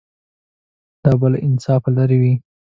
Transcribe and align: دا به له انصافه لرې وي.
دا 1.03 1.11
به 1.19 1.27
له 1.33 1.37
انصافه 1.47 1.89
لرې 1.97 2.17
وي. 2.21 2.33